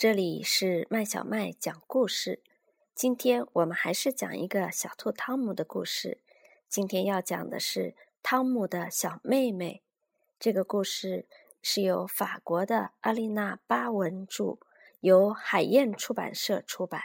[0.00, 2.42] 这里是麦小麦讲故事。
[2.94, 6.22] 今天我们还是讲一个小兔汤姆的故事。
[6.70, 9.82] 今天要讲的是汤姆的小妹妹。
[10.38, 11.28] 这个故事
[11.60, 14.56] 是由法国的阿丽娜·巴文著，
[15.00, 17.02] 由海燕出版社出版。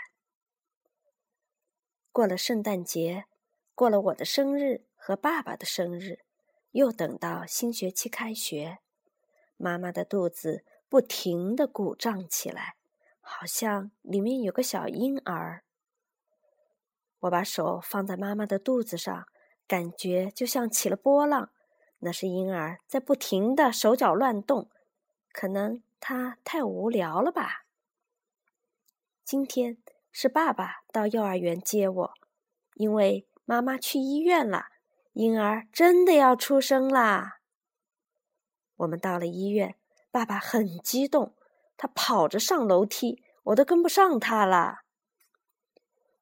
[2.13, 3.25] 过了圣诞节，
[3.73, 6.19] 过了我的生日和爸爸的生日，
[6.71, 8.77] 又等到新学期开学，
[9.57, 12.77] 妈妈的肚子不停的鼓胀起来。
[13.27, 15.63] 好像里面有个小婴儿。
[17.21, 19.25] 我把手放在妈妈的肚子上，
[19.67, 21.49] 感觉就像起了波浪。
[21.99, 24.69] 那是婴儿在不停的手脚乱动，
[25.31, 27.65] 可能他太无聊了吧。
[29.23, 29.79] 今天
[30.11, 32.13] 是爸爸到幼儿园接我，
[32.75, 34.67] 因为妈妈去医院了，
[35.13, 37.39] 婴儿真的要出生啦。
[38.75, 39.75] 我们到了医院，
[40.11, 41.33] 爸爸很激动。
[41.77, 44.79] 他跑着上楼梯，我都跟不上他了。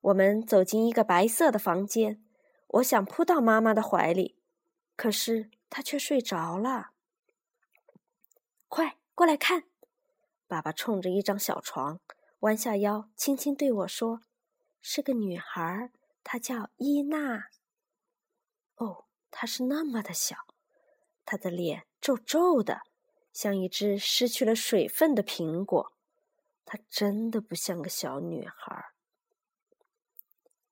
[0.01, 2.23] 我们走进一个白色的房间，
[2.67, 4.37] 我想扑到妈妈的怀里，
[4.95, 6.91] 可是她却睡着了。
[8.67, 9.63] 快过来看！
[10.47, 11.99] 爸爸冲着一张小床，
[12.39, 14.21] 弯下腰，轻轻对我说
[14.81, 15.91] ：“是个女孩，
[16.23, 17.45] 她叫伊娜。”
[18.75, 20.35] 哦，她是那么的小，
[21.25, 22.81] 她的脸皱皱的。
[23.33, 25.91] 像一只失去了水分的苹果，
[26.63, 28.91] 她真的不像个小女孩。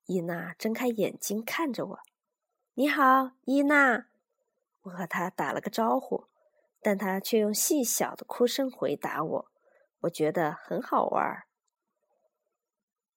[0.06, 2.00] 伊娜睁开眼睛看着我
[2.76, 4.06] ：“你好，伊娜。”
[4.84, 6.28] 我和她打了个招呼，
[6.82, 9.52] 但她却用细小的哭声回答我。
[10.02, 11.44] 我觉得很好玩。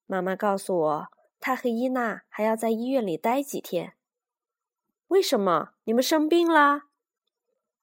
[0.07, 1.09] 妈妈告诉我，
[1.41, 3.97] 她和伊娜还要在医院里待几天。
[5.09, 5.75] 为什么？
[5.85, 6.85] 你们生病了？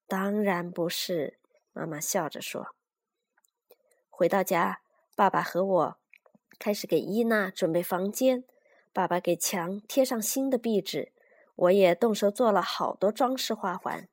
[0.08, 1.40] 当然不是。
[1.74, 2.76] 妈妈笑着说
[4.10, 4.82] ：“回到家，
[5.16, 5.98] 爸爸和我
[6.60, 8.44] 开始给伊娜准备房间。
[8.94, 11.14] 爸爸给墙贴上新的壁纸，
[11.56, 14.10] 我也动手做了好多装饰花环。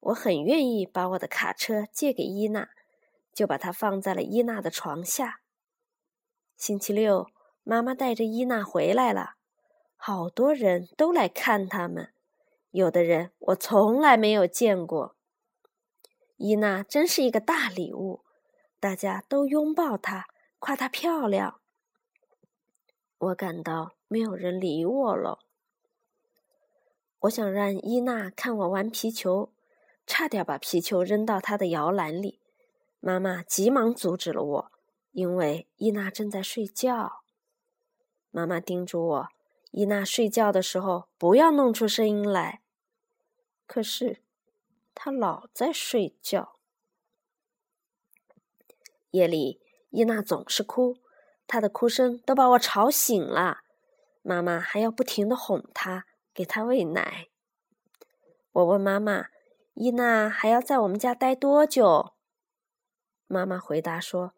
[0.00, 2.68] 我很愿意把我的卡车借给伊娜，
[3.32, 5.40] 就把它放在了伊娜的床下。
[6.58, 7.28] 星期六，
[7.62, 9.36] 妈妈带着伊娜回来了，
[9.96, 12.12] 好多人都来看他们，
[12.70, 15.16] 有的人我从来没有见过。”
[16.46, 18.20] 伊娜真是一个大礼物，
[18.78, 20.26] 大家都拥抱她，
[20.58, 21.58] 夸她漂亮。
[23.16, 25.38] 我感到没有人理我了。
[27.20, 29.54] 我想让伊娜看我玩皮球，
[30.06, 32.42] 差点把皮球扔到她的摇篮里。
[33.00, 34.72] 妈妈急忙阻止了我，
[35.12, 37.22] 因为伊娜正在睡觉。
[38.30, 39.28] 妈妈叮嘱我，
[39.70, 42.60] 伊娜睡觉的时候不要弄出声音来。
[43.66, 44.23] 可是。
[44.94, 46.56] 他老在睡觉。
[49.10, 49.60] 夜里，
[49.90, 50.98] 伊娜总是哭，
[51.46, 53.58] 她的哭声都把我吵醒了。
[54.22, 57.28] 妈妈还要不停的哄她，给她喂奶。
[58.52, 59.28] 我问妈妈
[59.74, 62.14] ：“伊娜还要在我们家待多久？”
[63.26, 64.34] 妈妈回答说：“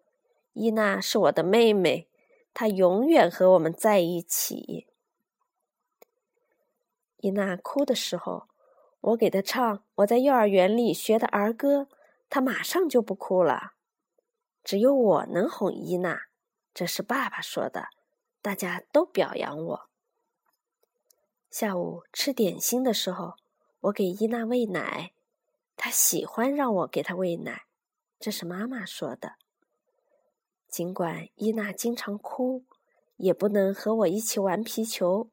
[0.54, 2.08] 伊娜是我的妹妹，
[2.52, 4.88] 她永远和我们在一起。”
[7.18, 8.48] 伊娜哭的时候。
[9.00, 11.88] 我给他唱我在幼儿园里学的儿歌，
[12.28, 13.72] 他马上就不哭了。
[14.64, 16.22] 只有我能哄伊娜，
[16.74, 17.88] 这是爸爸说的。
[18.42, 19.88] 大家都表扬我。
[21.50, 23.34] 下午吃点心的时候，
[23.80, 25.12] 我给伊娜喂奶，
[25.76, 27.62] 她喜欢让我给她喂奶，
[28.18, 29.34] 这是妈妈说的。
[30.68, 32.64] 尽管伊娜经常哭，
[33.16, 35.28] 也不能和我一起玩皮球，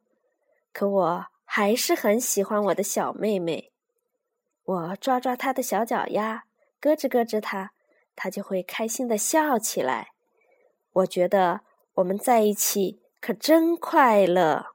[0.71, 1.25] 可我。
[1.55, 3.71] 还是很喜欢我的小妹妹，
[4.63, 6.45] 我抓抓她的小脚丫，
[6.81, 7.73] 咯吱咯吱她，
[8.15, 10.13] 她就会开心的笑起来。
[10.93, 11.61] 我觉得
[11.93, 14.72] 我们在一起可真快乐。